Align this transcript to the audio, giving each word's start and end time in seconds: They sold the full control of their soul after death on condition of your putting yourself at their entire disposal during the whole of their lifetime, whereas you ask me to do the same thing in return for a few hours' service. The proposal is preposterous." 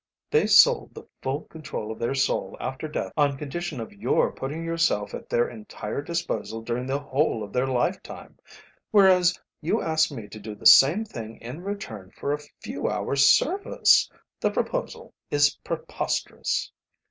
They 0.31 0.47
sold 0.47 0.95
the 0.95 1.03
full 1.21 1.41
control 1.41 1.91
of 1.91 1.99
their 1.99 2.15
soul 2.15 2.57
after 2.59 2.87
death 2.87 3.11
on 3.15 3.37
condition 3.37 3.79
of 3.79 3.93
your 3.93 4.31
putting 4.31 4.63
yourself 4.65 5.13
at 5.13 5.29
their 5.29 5.47
entire 5.47 6.01
disposal 6.01 6.63
during 6.63 6.87
the 6.87 6.97
whole 6.97 7.43
of 7.43 7.53
their 7.53 7.67
lifetime, 7.67 8.39
whereas 8.89 9.39
you 9.61 9.79
ask 9.79 10.09
me 10.11 10.27
to 10.29 10.39
do 10.39 10.55
the 10.55 10.65
same 10.65 11.05
thing 11.05 11.37
in 11.39 11.61
return 11.61 12.11
for 12.15 12.33
a 12.33 12.39
few 12.63 12.89
hours' 12.89 13.27
service. 13.27 14.09
The 14.39 14.49
proposal 14.49 15.13
is 15.29 15.51
preposterous." 15.63 16.71